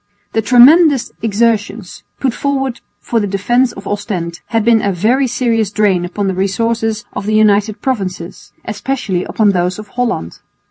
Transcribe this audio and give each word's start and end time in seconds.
The 0.33 0.41
tremendous 0.41 1.11
exertions 1.21 2.01
put 2.19 2.33
forward 2.33 2.81
for 2.99 3.19
the 3.19 3.27
defence 3.27 3.71
of 3.71 3.85
Ostend 3.87 4.39
had 4.47 4.65
been 4.65 4.81
a 4.81 4.91
very 4.91 5.27
serious 5.27 5.69
drain 5.69 6.05
upon 6.05 6.27
the 6.27 6.33
resources 6.33 7.05
of 7.13 7.27
the 7.27 7.35
United 7.35 7.83
Provinces, 7.83 8.51
especially 8.65 9.23
upon 9.25 9.51
those 9.51 9.77
of 9.77 9.89
Holland. 9.89 10.39